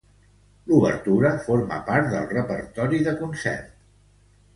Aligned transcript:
L'obertura 0.69 1.33
forma 1.47 1.77
part 1.89 2.09
del 2.13 2.25
repertori 2.31 3.03
de 3.09 3.13
concert. 3.21 3.69